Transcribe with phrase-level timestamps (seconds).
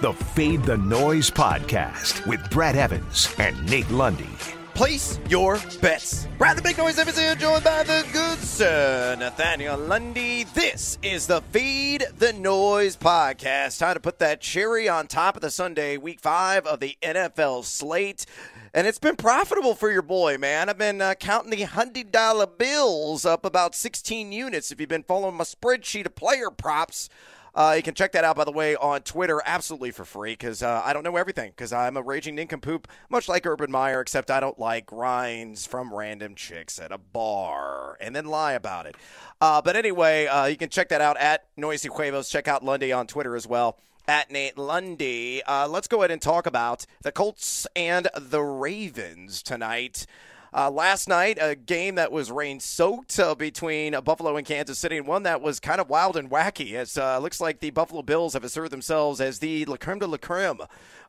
[0.00, 4.30] the Fade the Noise podcast with Brad Evans and Nate Lundy.
[4.72, 6.26] Place your bets.
[6.38, 10.44] Brad the Big Noise Evans here, joined by the good sir Nathaniel Lundy.
[10.44, 13.78] This is the Fade the Noise podcast.
[13.78, 17.64] Time to put that cherry on top of the Sunday, week five of the NFL
[17.66, 18.24] slate.
[18.72, 20.70] And it's been profitable for your boy, man.
[20.70, 24.72] I've been uh, counting the $100 bills up about 16 units.
[24.72, 27.10] If you've been following my spreadsheet of player props,
[27.54, 30.62] uh, you can check that out, by the way, on Twitter absolutely for free because
[30.62, 34.30] uh, I don't know everything because I'm a raging nincompoop, much like Urban Meyer, except
[34.30, 38.96] I don't like grinds from random chicks at a bar and then lie about it.
[39.40, 42.28] Uh, but anyway, uh, you can check that out at Noisy Huevos.
[42.28, 45.42] Check out Lundy on Twitter as well at Nate Lundy.
[45.44, 50.06] Uh, let's go ahead and talk about the Colts and the Ravens tonight.
[50.52, 54.96] Uh, last night, a game that was rain soaked uh, between Buffalo and Kansas City,
[54.96, 56.72] and one that was kind of wild and wacky.
[56.72, 60.06] It uh, looks like the Buffalo Bills have asserted themselves as the la creme de
[60.08, 60.60] la creme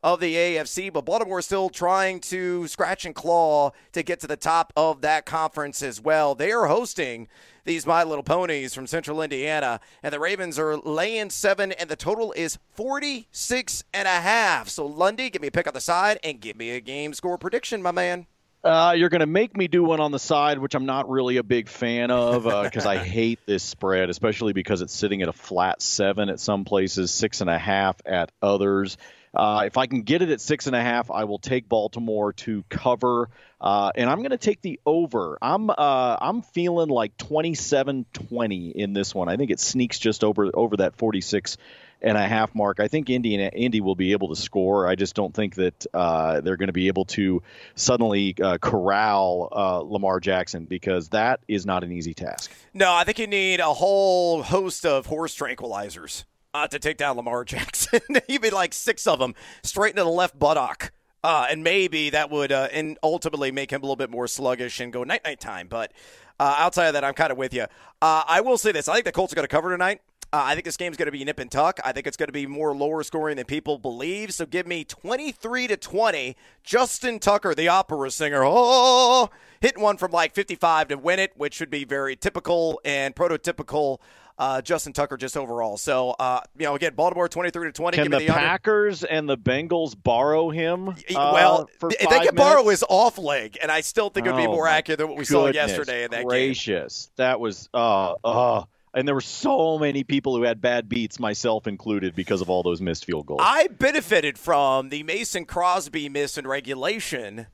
[0.04, 4.28] of the AFC, but Baltimore is still trying to scratch and claw to get to
[4.28, 6.36] the top of that conference as well.
[6.36, 7.28] They are hosting
[7.64, 11.96] these My Little Ponies from Central Indiana, and the Ravens are laying seven, and the
[11.96, 14.70] total is 46 and a half.
[14.70, 17.38] So, Lundy, give me a pick on the side and give me a game score
[17.38, 18.28] prediction, my man.
[18.64, 21.38] Uh, you're going to make me do one on the side, which I'm not really
[21.38, 25.30] a big fan of because uh, I hate this spread, especially because it's sitting at
[25.30, 28.98] a flat seven at some places, six and a half at others.
[29.34, 32.34] Uh, if I can get it at six and a half, I will take Baltimore
[32.34, 33.30] to cover,
[33.62, 35.38] uh, and I'm going to take the over.
[35.42, 39.30] I'm uh, I'm feeling like 27-20 in this one.
[39.30, 41.58] I think it sneaks just over over that 46
[42.02, 42.80] and a half mark.
[42.80, 44.88] I think Indy Indy will be able to score.
[44.88, 47.42] I just don't think that uh, they're going to be able to
[47.76, 52.52] suddenly uh, corral uh, Lamar Jackson because that is not an easy task.
[52.74, 57.18] No, I think you need a whole host of horse tranquilizers uh, to take down
[57.18, 58.02] Lamar Jackson.
[58.28, 60.92] You'd be like six of them straight into the left buttock.
[61.24, 64.80] Uh, and maybe that would uh, and ultimately make him a little bit more sluggish
[64.80, 65.68] and go night night time.
[65.68, 65.92] But
[66.40, 67.68] outside of that, I'm kind of with you.
[68.02, 70.02] I will say this: I think the Colts are going to cover tonight.
[70.34, 71.82] Uh, I think this game's going to be nip and tuck.
[71.84, 74.34] I think it's going to be more lower scoring than people believe.
[74.34, 76.38] So give me 23 to 20.
[76.64, 81.54] Justin Tucker, the opera singer, oh, hitting one from like 55 to win it, which
[81.54, 84.00] should be very typical and prototypical.
[84.40, 85.76] Uh, Justin Tucker just overall.
[85.76, 87.98] So, uh, you know, again, Baltimore 23 to 20.
[87.98, 90.90] Can the, the Packers and the Bengals borrow him?
[90.90, 94.42] Uh, well, if they can borrow his off leg, and I still think it would
[94.42, 96.66] be oh, more accurate than what we saw yesterday in that gracious.
[96.66, 96.76] game.
[96.76, 97.12] Gracious.
[97.18, 98.64] That was, uh, uh,
[98.94, 102.64] and there were so many people who had bad beats, myself included, because of all
[102.64, 103.42] those missed field goals.
[103.44, 107.48] I benefited from the Mason Crosby miss in regulation.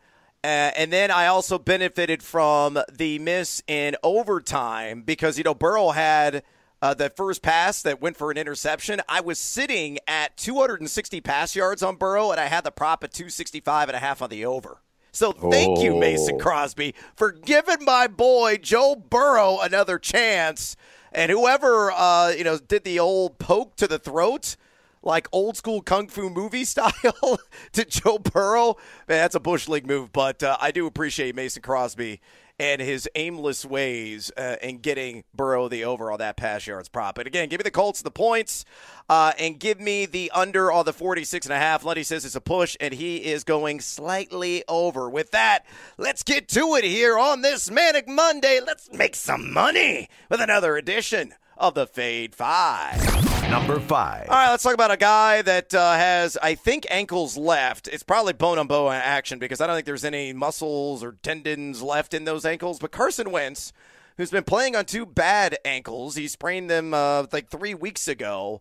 [0.44, 5.90] Uh, and then I also benefited from the miss in overtime because, you know, Burrow
[5.90, 6.44] had
[6.82, 9.02] uh, the first pass that went for an interception.
[9.10, 13.12] I was sitting at 260 pass yards on Burrow, and I had the prop at
[13.12, 14.82] 265 and a half on the over.
[15.12, 15.84] So thank oh.
[15.84, 16.38] you, Mason oh.
[16.38, 20.76] Crosby, for giving my boy Joe Burrow another chance.
[21.12, 24.56] And whoever uh, you know did the old poke to the throat,
[25.02, 27.40] like old school kung fu movie style,
[27.74, 28.76] to Joe Burrow,
[29.08, 30.12] man, that's a bush league move.
[30.12, 32.22] But uh, I do appreciate Mason Crosby
[32.60, 37.16] and his aimless ways uh, in getting Burrow the over on that pass yards prop.
[37.16, 38.66] But again, give me the Colts the points
[39.10, 41.84] uh, and give me the under on the 46 and a half.
[41.84, 45.10] Lundy says it's a push, and he is going slightly over.
[45.10, 45.66] With that,
[45.98, 48.60] let's get to it here on this Manic Monday.
[48.66, 53.27] Let's make some money with another edition of the Fade Five.
[53.50, 54.30] Number five.
[54.30, 57.88] All right, let's talk about a guy that uh, has, I think, ankles left.
[57.88, 61.82] It's probably bone on bone action because I don't think there's any muscles or tendons
[61.82, 62.78] left in those ankles.
[62.78, 63.72] But Carson Wentz,
[64.18, 68.60] who's been playing on two bad ankles, he sprained them uh, like three weeks ago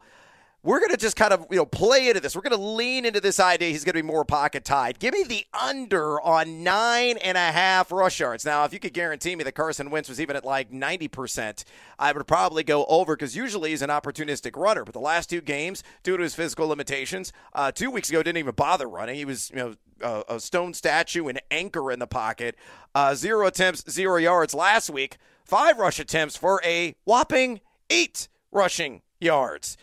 [0.66, 2.34] we're going to just kind of you know play into this.
[2.34, 3.70] We're going to lean into this idea.
[3.70, 4.98] He's going to be more pocket tied.
[4.98, 8.44] Give me the under on nine and a half rush yards.
[8.44, 11.64] Now, if you could guarantee me that Carson Wentz was even at like ninety percent,
[11.98, 14.84] I would probably go over because usually he's an opportunistic runner.
[14.84, 18.38] But the last two games, due to his physical limitations, uh, two weeks ago didn't
[18.38, 19.14] even bother running.
[19.14, 22.56] He was you know a, stone statue, an anchor in the pocket.
[22.94, 25.16] Uh, zero attempts, zero yards last week.
[25.44, 29.76] Five rush attempts for a whopping eight rushing yards.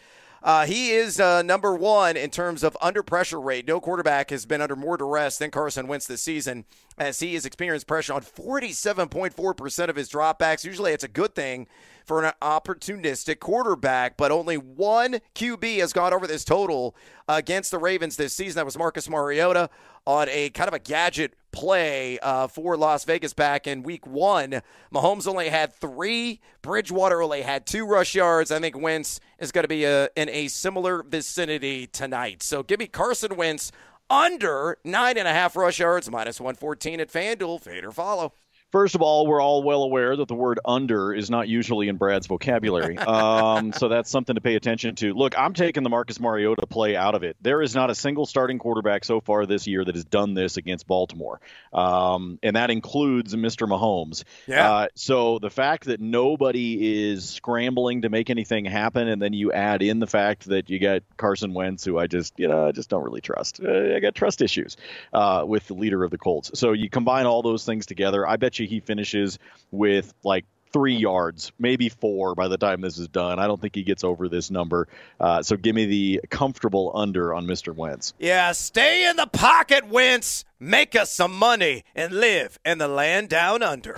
[0.44, 3.66] Uh, he is uh, number one in terms of under pressure rate.
[3.66, 6.66] No quarterback has been under more duress than Carson Wentz this season,
[6.98, 10.66] as he has experienced pressure on 47.4% of his dropbacks.
[10.66, 11.68] Usually it's a good thing
[12.06, 16.94] for an opportunistic quarterback, but only one QB has gone over this total
[17.30, 18.58] against the Ravens this season.
[18.58, 19.70] That was Marcus Mariota
[20.06, 24.62] on a kind of a gadget play uh, for Las Vegas back in week one.
[24.94, 26.42] Mahomes only had three.
[26.62, 28.52] Bridgewater only had two rush yards.
[28.52, 32.44] I think Wentz is going to be a, in a similar vicinity tonight.
[32.44, 33.72] So give me Carson Wentz
[34.10, 37.62] under nine and a half rush yards, minus 114 at FanDuel.
[37.62, 38.34] Fade or follow.
[38.74, 41.98] First of all, we're all well aware that the word under is not usually in
[41.98, 42.98] Brad's vocabulary.
[43.14, 45.14] Um, so that's something to pay attention to.
[45.14, 47.36] Look, I'm taking the Marcus Mariota play out of it.
[47.42, 50.58] There is not a single starting quarterback so far this year that has done this
[50.58, 51.40] against Baltimore.
[51.72, 53.68] Um, and that includes Mr.
[53.68, 54.24] Mahomes.
[54.48, 54.72] Yeah.
[54.72, 59.52] Uh, so the fact that nobody is scrambling to make anything happen, and then you
[59.52, 62.72] add in the fact that you got Carson Wentz, who I just, you know, I
[62.72, 63.60] just don't really trust.
[63.64, 64.78] Uh, I got trust issues
[65.12, 66.52] uh, with the leader of the Colts.
[66.56, 68.28] So you combine all those things together.
[68.28, 69.40] I bet you he finishes
[69.72, 73.40] with like three yards, maybe four by the time this is done.
[73.40, 74.88] I don't think he gets over this number.
[75.20, 77.74] Uh, so give me the comfortable under on Mr.
[77.74, 78.14] Wentz.
[78.20, 80.44] Yeah, stay in the pocket, Wentz.
[80.60, 83.96] Make us some money and live in the land down under.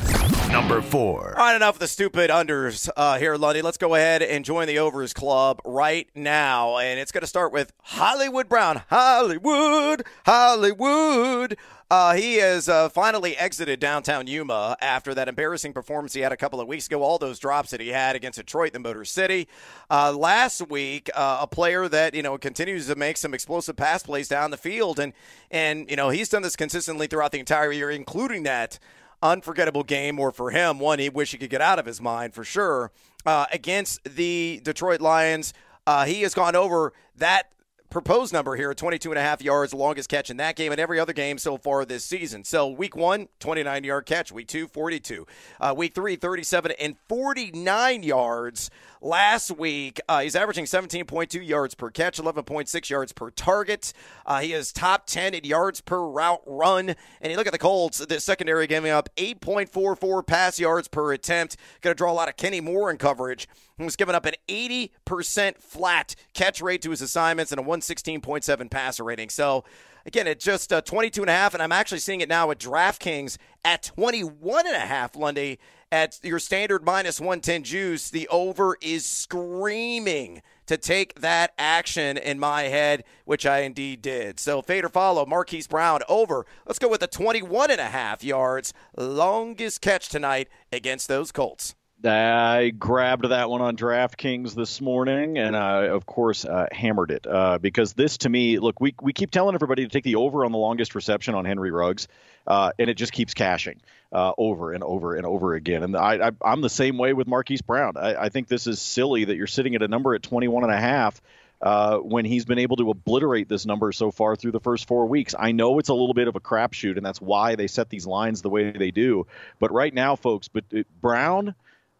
[0.51, 1.37] Number four.
[1.37, 3.61] All right, enough of the stupid unders uh, here, Lundy.
[3.61, 6.77] Let's go ahead and join the overs club right now.
[6.77, 8.81] And it's going to start with Hollywood Brown.
[8.89, 11.57] Hollywood, Hollywood.
[11.91, 16.37] Uh, he has uh, finally exited downtown Yuma after that embarrassing performance he had a
[16.37, 17.03] couple of weeks ago.
[17.03, 19.47] All those drops that he had against Detroit, the Motor City.
[19.89, 24.01] Uh, last week, uh, a player that you know continues to make some explosive pass
[24.01, 25.13] plays down the field, and
[25.51, 28.79] and you know he's done this consistently throughout the entire year, including that
[29.21, 32.33] unforgettable game, or for him, one he wish he could get out of his mind
[32.33, 32.91] for sure
[33.27, 35.53] uh, against the Detroit Lions.
[35.85, 37.51] Uh, he has gone over that
[37.89, 40.99] proposed number here 22 and a half yards, longest catch in that game and every
[40.99, 42.43] other game so far this season.
[42.43, 44.31] So week one, 29 yard catch.
[44.31, 45.25] Week two, 42.
[45.59, 48.69] Uh, week three, 37 and 49 yards.
[49.01, 53.93] Last week, uh, he's averaging 17.2 yards per catch, 11.6 yards per target.
[54.25, 56.95] Uh, he is top 10 in yards per route run.
[57.21, 61.57] And you look at the Colts, the secondary giving up 8.44 pass yards per attempt.
[61.81, 63.47] Going to draw a lot of Kenny Moore in coverage.
[63.77, 68.71] He was giving up an 80% flat catch rate to his assignments and a 116.7
[68.71, 69.29] passer rating.
[69.29, 69.65] So,
[70.05, 72.59] again, it's just uh, 22 and a half, and I'm actually seeing it now at
[72.59, 75.59] DraftKings at 21 and a half, Lundy,
[75.95, 78.09] at your standard minus 110 juice.
[78.09, 84.37] The over is screaming to take that action in my head, which I indeed did.
[84.37, 86.45] So fade or follow, Marquise Brown over.
[86.67, 91.75] Let's go with the 21 and a half yards, longest catch tonight against those Colts.
[92.05, 97.25] I grabbed that one on DraftKings this morning, and I, of course, uh, hammered it
[97.27, 100.45] uh, because this, to me, look, we we keep telling everybody to take the over
[100.45, 102.07] on the longest reception on Henry Ruggs,
[102.47, 103.81] uh, and it just keeps cashing
[104.11, 105.83] uh, over and over and over again.
[105.83, 107.97] And I, I, am the same way with Marquise Brown.
[107.97, 110.73] I, I think this is silly that you're sitting at a number at 21 and
[110.73, 111.21] a half.
[111.61, 115.07] Uh, when he's been able to obliterate this number so far through the first four
[115.07, 115.33] weeks.
[115.39, 118.05] I know it's a little bit of a crapshoot, and that's why they set these
[118.05, 119.25] lines the way they do.
[119.57, 121.55] But right now, folks, but uh, Brown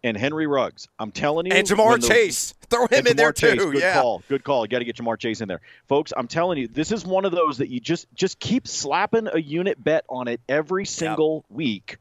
[0.06, 0.88] and Henry Ruggs.
[1.00, 1.52] I'm telling you.
[1.52, 2.54] And Ja'Marr the, Chase.
[2.70, 3.72] Throw him in there Chase, too.
[3.72, 3.94] Good yeah.
[3.96, 4.24] call.
[4.30, 4.64] Good call.
[4.64, 5.62] You got to get Ja'Marr Chase in there.
[5.88, 9.28] Folks, I'm telling you, this is one of those that you just just keep slapping
[9.28, 11.58] a unit bet on it every single yep.
[11.58, 11.98] week.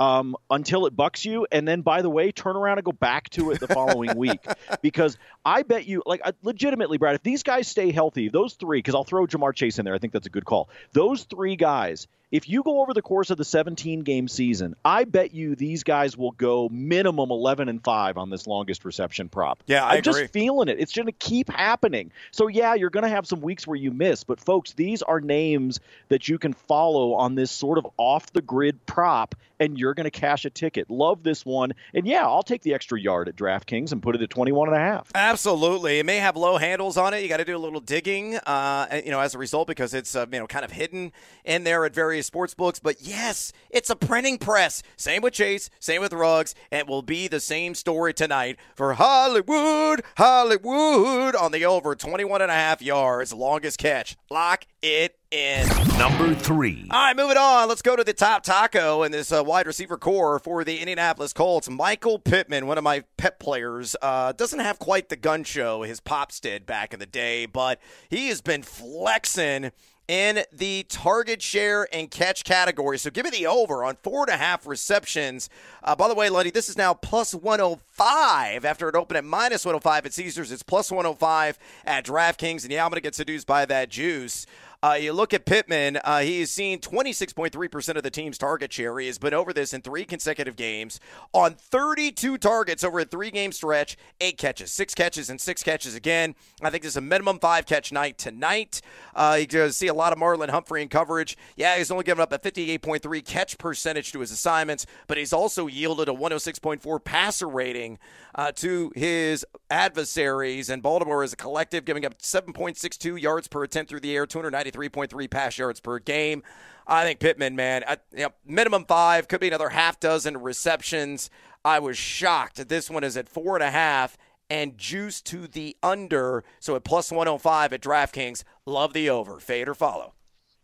[0.00, 3.30] Um, until it bucks you, and then by the way, turn around and go back
[3.30, 4.46] to it the following week.
[4.80, 8.94] Because I bet you, like, legitimately, Brad, if these guys stay healthy, those three, because
[8.94, 10.68] I'll throw Ja'Marr Chase in there, I think that's a good call.
[10.92, 15.04] Those three guys, if you go over the course of the 17 game season, I
[15.04, 19.62] bet you these guys will go minimum 11 and 5 on this longest reception prop.
[19.66, 20.78] Yeah, I am just feeling it.
[20.78, 22.12] It's going to keep happening.
[22.30, 25.20] So, yeah, you're going to have some weeks where you miss, but folks, these are
[25.20, 29.94] names that you can follow on this sort of off the grid prop, and you're
[29.94, 30.90] going to cash a ticket.
[30.90, 31.72] Love this one.
[31.94, 34.76] And yeah, I'll take the extra yard at DraftKings and put it at 21 and
[34.76, 35.10] a half.
[35.14, 35.98] Absolutely.
[35.98, 37.22] It may have low handles on it.
[37.22, 40.14] You got to do a little digging, uh, you know, as a result, because it's,
[40.14, 41.12] uh, you know, kind of hidden
[41.44, 42.78] in there at various sports books.
[42.78, 44.82] But yes, it's a printing press.
[44.96, 46.54] Same with Chase, same with Ruggs.
[46.70, 52.42] And it will be the same story tonight for Hollywood, Hollywood on the over 21
[52.42, 54.16] and a half yards, longest catch.
[54.30, 55.68] Lock it in.
[55.98, 56.86] Number three.
[56.90, 57.68] All right, moving on.
[57.68, 61.32] Let's go to the top taco in this uh, wide receiver corps for the Indianapolis
[61.32, 61.68] Colts.
[61.68, 66.00] Michael Pittman, one of my pet players, uh, doesn't have quite the gun show his
[66.00, 69.70] pops did back in the day, but he has been flexing
[70.08, 72.98] in the target share and catch category.
[72.98, 75.50] So give me the over on four and a half receptions.
[75.84, 79.66] Uh, by the way, Lundy, this is now plus 105 after it opened at minus
[79.66, 80.50] 105 at Caesars.
[80.50, 82.62] It's plus 105 at DraftKings.
[82.62, 84.46] And yeah, I'm going to get seduced by that juice.
[84.80, 88.96] Uh, you look at Pittman, uh, has seen 26.3% of the team's target share.
[89.00, 91.00] He has been over this in three consecutive games
[91.32, 95.96] on 32 targets over a three game stretch, eight catches, six catches, and six catches
[95.96, 96.36] again.
[96.62, 98.80] I think is a minimum five catch night tonight.
[99.16, 101.36] Uh, you see a lot of Marlon Humphrey in coverage.
[101.56, 105.66] Yeah, he's only given up a 58.3 catch percentage to his assignments, but he's also
[105.66, 107.98] yielded a 106.4 passer rating
[108.36, 110.70] uh, to his adversaries.
[110.70, 114.24] And Baltimore is a collective, giving up 7.62 yards per attempt through the air,
[114.72, 116.42] 293.3 pass yards per game.
[116.86, 121.28] I think Pittman, man, I, you know, minimum five, could be another half dozen receptions.
[121.64, 122.68] I was shocked.
[122.68, 124.16] This one is at four and a half
[124.48, 126.44] and juice to the under.
[126.60, 129.38] So at plus 105 at DraftKings, love the over.
[129.38, 130.14] Fade or follow.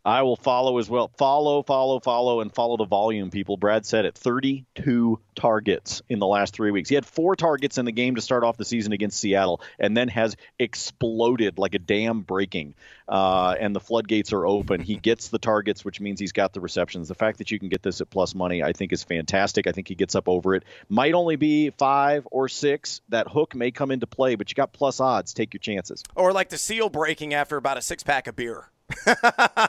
[0.05, 1.09] I will follow as well.
[1.17, 3.57] Follow, follow, follow, and follow the volume, people.
[3.57, 6.89] Brad said it 32 targets in the last three weeks.
[6.89, 9.97] He had four targets in the game to start off the season against Seattle and
[9.97, 12.75] then has exploded like a dam breaking.
[13.07, 14.79] Uh, and the floodgates are open.
[14.79, 17.07] He gets the targets, which means he's got the receptions.
[17.07, 19.65] The fact that you can get this at plus money, I think, is fantastic.
[19.65, 20.65] I think he gets up over it.
[20.87, 23.01] Might only be five or six.
[23.09, 25.33] That hook may come into play, but you got plus odds.
[25.33, 26.03] Take your chances.
[26.15, 28.69] Or like the seal breaking after about a six pack of beer.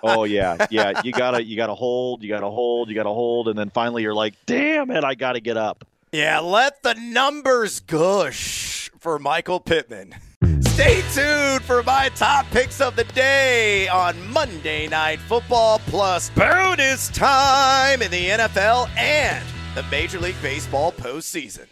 [0.02, 1.00] Oh yeah, yeah.
[1.02, 4.14] You gotta you gotta hold, you gotta hold, you gotta hold, and then finally you're
[4.14, 5.86] like, damn it, I gotta get up.
[6.12, 10.14] Yeah, let the numbers gush for Michael Pittman.
[10.60, 17.08] Stay tuned for my top picks of the day on Monday Night Football plus bonus
[17.08, 19.44] time in the NFL and
[19.74, 21.66] the Major League Baseball postseason.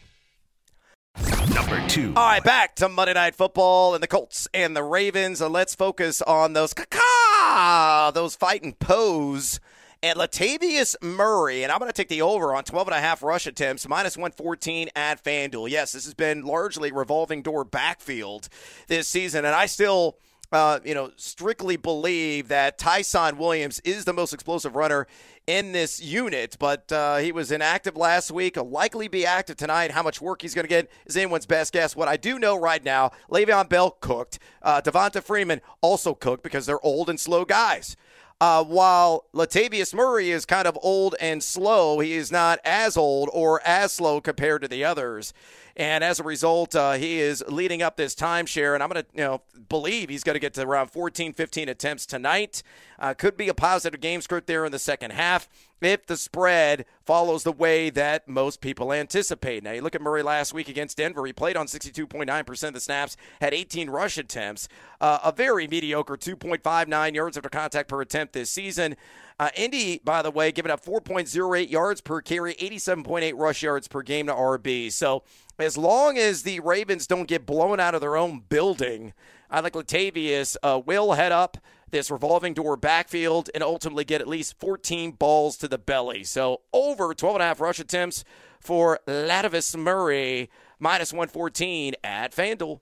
[1.54, 2.12] Number two.
[2.16, 5.40] All right, back to Monday Night Football and the Colts and the Ravens.
[5.40, 9.60] And let's focus on those caca, those fighting Poes
[10.02, 11.62] and Latavius Murray.
[11.62, 14.16] And I'm going to take the over on 12 and a half rush attempts, minus
[14.16, 15.70] 114 at FanDuel.
[15.70, 18.48] Yes, this has been largely revolving door backfield
[18.88, 19.44] this season.
[19.44, 20.18] And I still.
[20.52, 25.06] Uh, you know, strictly believe that Ty'Son Williams is the most explosive runner
[25.46, 28.54] in this unit, but uh, he was inactive last week.
[28.54, 29.90] He'll likely be active tonight.
[29.90, 31.96] How much work he's going to get is anyone's best guess.
[31.96, 34.38] What I do know right now, Le'Veon Bell cooked.
[34.62, 37.96] Uh, Devonta Freeman also cooked because they're old and slow guys.
[38.40, 43.30] Uh, while Latavius Murray is kind of old and slow, he is not as old
[43.32, 45.32] or as slow compared to the others.
[45.76, 49.08] And as a result, uh, he is leading up this timeshare, and I'm going to
[49.12, 52.62] you know believe he's going to get to around 14, 15 attempts tonight.
[52.98, 55.48] Uh, could be a positive game script there in the second half
[55.80, 59.62] if the spread follows the way that most people anticipate.
[59.62, 61.26] Now, you look at Murray last week against Denver.
[61.26, 64.68] He played on 62.9% of the snaps, had 18 rush attempts,
[65.00, 68.96] uh, a very mediocre 2.59 yards after contact per attempt this season.
[69.38, 74.02] Uh, Indy, by the way, giving up 4.08 yards per carry, 87.8 rush yards per
[74.02, 74.92] game to RB.
[74.92, 75.24] So
[75.58, 79.12] as long as the Ravens don't get blown out of their own building,
[79.50, 81.58] I think Latavius uh, will head up
[81.90, 86.24] this revolving door backfield and ultimately get at least 14 balls to the belly.
[86.24, 88.24] So over 12 and a half rush attempts
[88.60, 90.48] for Latavius Murray,
[90.78, 92.80] minus 114 at FanDuel.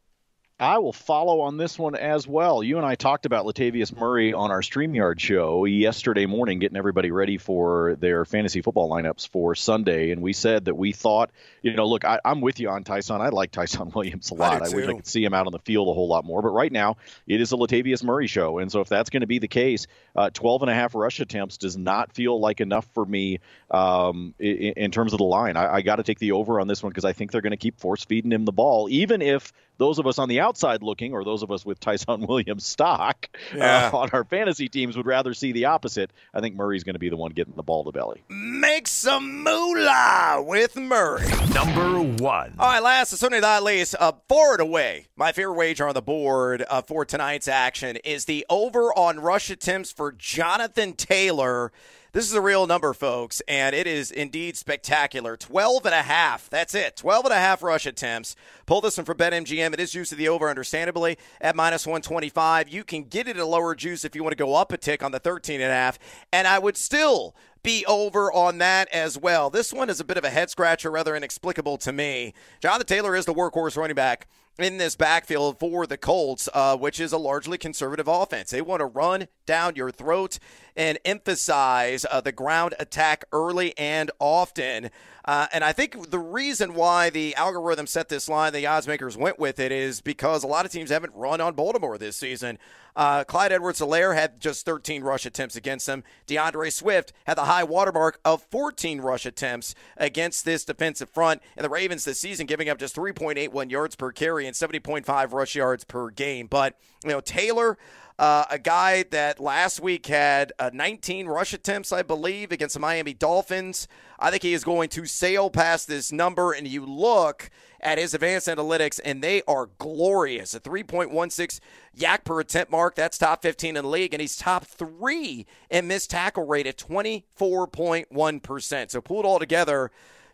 [0.61, 2.63] I will follow on this one as well.
[2.63, 7.11] You and I talked about Latavius Murray on our StreamYard show yesterday morning, getting everybody
[7.11, 10.13] ready for their fantasy football lineups for Sunday.
[10.13, 11.31] And we said that we thought,
[11.63, 13.21] you know, look, I, am with you on Ty'Son.
[13.21, 14.63] I like Ty'Son Williams a lot.
[14.63, 16.43] I, I wish I could see him out on the field a whole lot more.
[16.43, 18.59] But right now, it is a Latavius Murray show.
[18.59, 21.19] And so if that's going to be the case, uh, 12 and a half rush
[21.19, 23.41] attempts does not feel like enough for me
[23.71, 25.57] um, in, in, terms of the line.
[25.57, 27.53] I, I got to take the over on this one because I think they're going
[27.53, 30.81] to keep force feeding him the ball, even if those of us on the outside
[30.81, 33.91] looking, or those of us with Ty'Son Williams stock uh, yeah.
[33.93, 36.13] uh, on our fantasy teams, would rather see the opposite.
[36.33, 38.23] I think Murray's going to be the one getting the ball to belly.
[38.29, 41.27] Make some moolah with Murray.
[41.53, 42.55] Number one.
[42.61, 45.95] All right, last but certainly not least, uh, far and away, my favorite wager on
[45.95, 51.73] the board uh, for tonight's action is the over on rush attempts for Jonathan Taylor.
[52.13, 55.35] This is a real number, folks, and it is indeed spectacular.
[55.35, 56.51] 12 and a half.
[56.51, 56.95] That's it.
[56.95, 58.37] 12 and a half rush attempts.
[58.67, 59.73] Pull this one from BetMGM.
[59.73, 62.69] It is juice to the over, understandably, at minus 125.
[62.69, 65.03] You can get it a lower juice if you want to go up a tick
[65.03, 65.99] on the 13 and a half.
[66.35, 69.51] And I would still be over on that as well.
[69.51, 72.35] This one is a bit of a head scratcher, rather inexplicable to me.
[72.61, 74.27] Jonathan Taylor is the workhorse running back
[74.59, 78.51] in this backfield for the Colts, uh, which is a largely conservative offense.
[78.51, 80.39] They want to run down your throat
[80.77, 84.91] and emphasize uh, the ground attack early and often.
[85.25, 89.17] Uh, and I think the reason why the algorithm set this line, the odds makers
[89.17, 92.59] went with it, is because a lot of teams haven't run on Baltimore this season.
[92.95, 96.05] Uh, Clyde Edwards Helaire had just 13 rush attempts against them.
[96.27, 101.41] D'Andre Swift had the high watermark of 14 rush attempts against this defensive front.
[101.57, 105.55] And the Ravens this season giving up just 3.81 yards per carry and 70.5 rush
[105.55, 106.47] yards per game.
[106.47, 107.79] But, you know, Taylor
[108.19, 112.81] Uh, a guy that last week had uh, 19 rush attempts, I believe, against the
[112.81, 113.89] Miami Dolphins.
[114.21, 116.53] I think he is going to sail past this number.
[116.53, 117.51] And you look
[117.83, 120.55] at his advanced analytics, and they are glorious.
[120.55, 121.61] A 3.16
[121.97, 122.95] YAC per attempt mark.
[122.95, 126.79] That's top 15 in the league, and he's top three in missed tackle rate at
[126.79, 128.91] 24.1%.
[128.91, 129.91] So pulled all together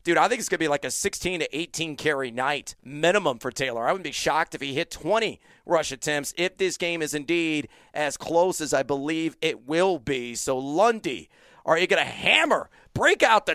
[0.08, 3.38] dude, I think it's going to be like a 16 to 18 carry night minimum
[3.38, 3.86] for Taylor.
[3.86, 7.68] I wouldn't be shocked if he hit 20 rush attempts if this game is indeed
[7.92, 10.34] as close as I believe it will be.
[10.34, 11.28] So, Lundy,
[11.66, 13.54] are you going to hammer, break out the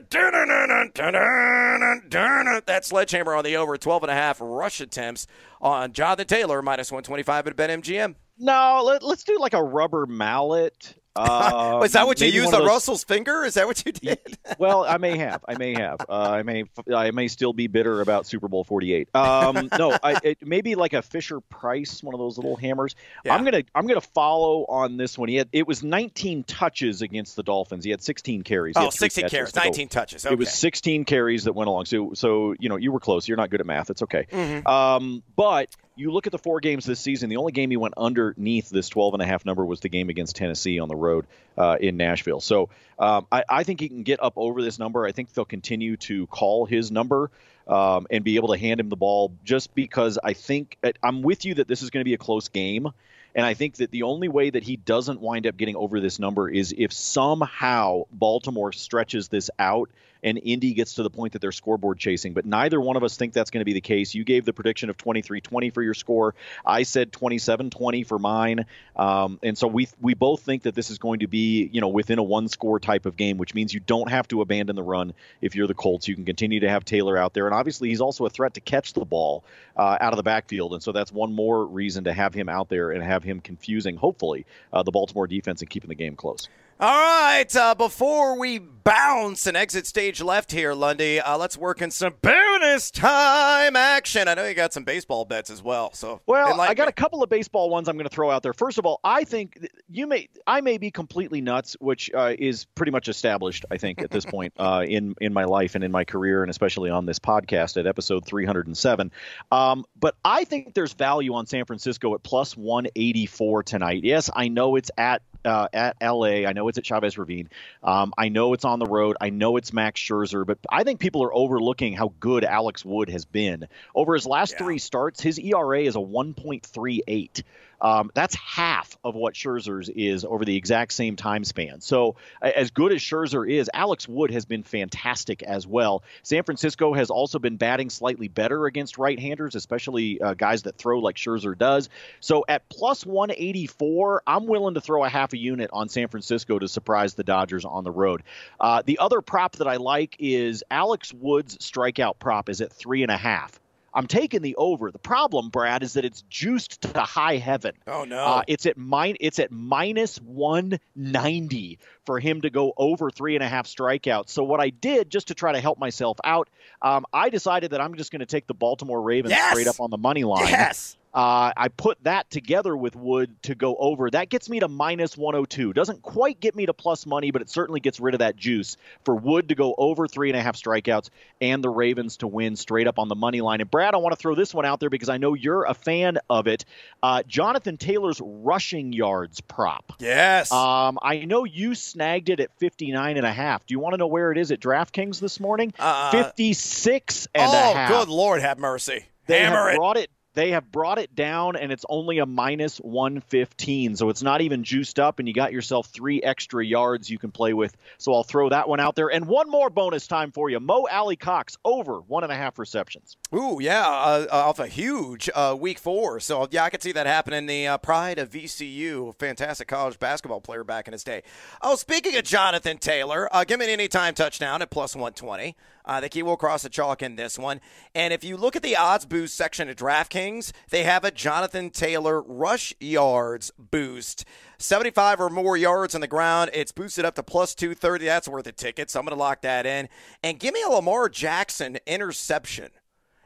[2.66, 5.28] that sledgehammer on the over 12 and a half rush attempts
[5.60, 8.16] on Jonathan Taylor minus 125 at BetMGM?
[8.38, 12.62] No, let, us do like a rubber mallet uh, is that what you used on
[12.62, 12.68] those...
[12.68, 13.44] Russell's finger?
[13.44, 14.20] Is that what you did?
[14.58, 15.46] well, I may have.
[15.48, 16.02] I may have.
[16.10, 16.64] Uh, I may.
[16.94, 19.16] I may still be bitter about Super Bowl Forty Eight.
[19.16, 22.96] Um, no, I, it, maybe like a Fisher Price, one of those little hammers.
[23.24, 23.36] Yeah.
[23.36, 23.64] I'm gonna.
[23.76, 25.30] I'm gonna follow on this one.
[25.30, 25.50] He had.
[25.52, 27.86] It was 19 touches against the Dolphins.
[27.86, 28.76] He had 16 carries.
[28.76, 30.26] Oh, 16 carries, 19 touches.
[30.26, 30.34] Okay.
[30.34, 31.86] It was 16 carries that went along.
[31.86, 33.28] So, so you know, you were close.
[33.28, 33.92] You're not good at math.
[33.92, 34.26] It's okay.
[34.32, 34.68] Mm-hmm.
[34.68, 37.94] Um, but you look at the four games this season, the only game he went
[37.98, 41.26] underneath this 12 and a half number was the game against Tennessee on the road
[41.58, 42.40] uh, in Nashville.
[42.40, 45.06] So um, I, I, think he can get up over this number.
[45.06, 47.30] I think they'll continue to call his number
[47.68, 51.46] um, and be able to hand him the ball just because I think I'm with
[51.46, 52.88] you that this is going to be a close game.
[53.36, 56.20] And I think that the only way that he doesn't wind up getting over this
[56.20, 59.90] number is if somehow Baltimore stretches this out
[60.24, 62.34] and Indy gets to the point that they're scoreboard chasing.
[62.34, 64.14] But neither one of us think that's going to be the case.
[64.14, 66.36] You gave the prediction of 23-20 for your score.
[66.66, 68.66] I said 27-20 for mine.
[68.96, 71.88] Um, and so we we both think that this is going to be you know
[71.88, 74.84] within a one score type of game, which means you don't have to abandon the
[74.84, 76.08] run if you're the Colts.
[76.08, 78.62] You can continue to have Taylor out there, and obviously he's also a threat to
[78.62, 79.44] catch the ball
[79.76, 80.74] uh, out of the backfield.
[80.74, 83.96] And so that's one more reason to have him out there and have him confusing,
[83.96, 86.48] hopefully, uh, the Baltimore defense and keeping the game close.
[86.84, 91.82] All right, uh, before we bounce and exit stage left here, Lundy, uh, let's work
[91.82, 94.28] in some bonus time action.
[94.28, 95.94] I know you got some baseball bets as well.
[95.94, 96.90] So, well, I got me.
[96.90, 98.52] a couple of baseball ones I'm going to throw out there.
[98.52, 102.66] First of all, I think you may, I may be completely nuts, which uh, is
[102.76, 105.92] pretty much established, I think, at this point uh, in in my life and in
[105.94, 109.10] my career, and especially on this podcast at episode 307.
[109.54, 114.04] Um, but I think there's value on San Francisco at plus 184 tonight.
[114.04, 116.46] Yes, I know it's at uh, at LA.
[116.46, 117.50] I know it's at Chavez Ravine.
[117.84, 119.18] Um, I know it's on the road.
[119.20, 123.10] I know it's Max Scherzer, but I think people are overlooking how good Alex Wood
[123.10, 124.58] has been over his last yeah.
[124.60, 125.22] three starts.
[125.22, 127.44] His ERA is a 1.38.
[127.84, 131.82] Um, that's half of what Scherzer's is over the exact same time span.
[131.82, 136.02] So, as good as Scherzer is, Alex Wood has been fantastic as well.
[136.24, 140.78] San Francisco has also been batting slightly better against right handers, especially uh, guys that
[140.78, 141.90] throw like Scherzer does.
[142.22, 146.58] So, at plus 184, I'm willing to throw a half a unit on San Francisco
[146.58, 148.24] to surprise the Dodgers on the road.
[148.60, 153.04] Uh, the other prop that I like is Alex Wood's strikeout prop is at three
[153.04, 153.60] and a half.
[153.94, 154.92] I'm taking the over.
[154.92, 157.74] The problem, Brad, is that it's juiced to high heaven.
[157.88, 158.24] Oh no!
[158.24, 163.44] Uh, it's at min- It's at minus 190 for him to go over three and
[163.44, 164.30] a half strikeouts.
[164.30, 166.50] So what I did, just to try to help myself out,
[166.82, 169.52] um, I decided that I'm just going to take the Baltimore Ravens yes!
[169.52, 170.48] straight up on the money line.
[170.48, 170.98] Yes.
[171.14, 174.10] Uh, I put that together with Wood to go over.
[174.10, 175.74] That gets me to minus 102.
[175.74, 178.78] Doesn't quite get me to plus money, but it certainly gets rid of that juice
[179.06, 182.56] for Wood to go over three and a half strikeouts and the Ravens to win
[182.56, 183.62] straight up on the money line.
[183.62, 185.76] And Brad, I want to throw this one out there because I know you're a
[185.76, 186.66] fan of it.
[187.04, 189.94] Uh, Jonathan Taylor's rushing yards prop.
[190.00, 190.52] Yes.
[190.52, 193.66] Um, I know you snagged it at 59 and a half.
[193.68, 195.74] Do you want to know where it is at DraftKings this morning?
[195.78, 197.90] Uh, 56 and oh, a half.
[197.90, 199.06] good Lord, have mercy.
[199.28, 199.78] They Hammer have it.
[199.78, 204.24] brought it they have brought it down and it's only a minus 115 so it's
[204.24, 207.76] not even juiced up and you got yourself three extra yards you can play with.
[207.98, 209.10] So i'll throw that one out there.
[209.10, 210.60] And one more bonus time for you.
[210.60, 213.18] Mo Alie-Cox over one and a half receptions.
[213.34, 216.20] Ooh yeah uh, uh, off a huge uh, week four.
[216.20, 217.46] So yeah i could see that happening.
[217.46, 221.24] The uh, pride of vcu fantastic college basketball player back in his day.
[221.62, 226.00] Oh speaking of jonathan taylor uh, give me an anytime touchdown at plus 120 I
[226.00, 227.60] think he will cross the chalk in this one.
[227.94, 231.70] And if you look at the odds boost section of DraftKings, they have a Jonathan
[231.70, 234.26] Taylor rush yards boost.
[234.58, 236.52] 75 or more yards on the ground.
[236.54, 238.06] It's boosted up to plus 230.
[238.06, 238.90] That's worth a ticket.
[238.90, 239.90] So I'm going to lock that in.
[240.24, 242.70] And give me a Lamar Jackson interception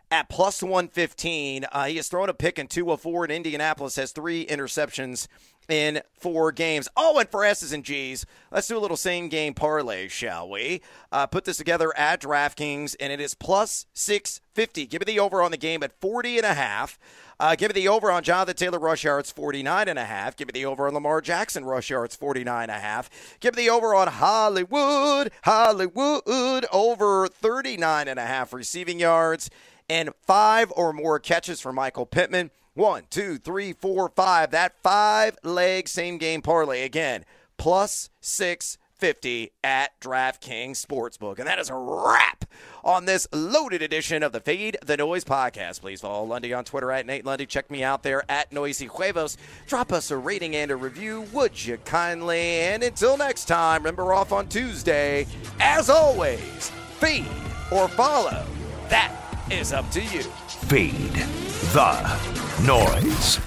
[0.09, 1.65] at plus 115.
[1.71, 5.27] Uh, he has thrown a pick in two of four in Indianapolis, has three interceptions
[5.69, 6.87] in four games.
[6.95, 10.81] Oh, and for S's and G's, let's do a little same game parlay, shall we?
[11.11, 14.85] Uh, put this together at DraftKings, and it is plus 650.
[14.87, 16.97] Give me the over on the game at 40 and a half.
[17.39, 20.35] Uh, give me the over on Jonathan Taylor rush yards 49 and a half.
[20.35, 23.09] Give me the over on Lamar Jackson rush yards 49 and a half.
[23.39, 29.51] Give me the over on Hollywood, Hollywood over 39 and a half receiving yards
[29.89, 32.51] and five or more catches for Michael Pittman.
[32.77, 34.51] One, two, three, four, five.
[34.51, 37.25] That five leg same game parlay again,
[37.57, 41.39] plus 650 at DraftKings Sportsbook.
[41.39, 42.45] And that is a wrap
[42.83, 45.81] on this loaded edition of the Fade the Noise podcast.
[45.81, 47.47] Please follow Lundy on Twitter at Nate Lundy.
[47.47, 49.37] Check me out there at Noisy Huevos.
[49.65, 52.59] Drop us a rating and a review, would you kindly?
[52.59, 55.25] And until next time, remember off on Tuesday,
[55.59, 57.25] as always, feed
[57.71, 58.45] or follow.
[58.89, 59.11] That
[59.49, 60.21] is up to you.
[60.67, 63.39] Feed the noise.